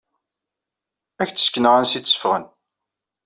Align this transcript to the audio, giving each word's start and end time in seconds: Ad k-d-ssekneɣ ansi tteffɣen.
Ad 1.21 1.27
k-d-ssekneɣ 1.29 1.73
ansi 1.75 1.99
tteffɣen. 2.01 2.43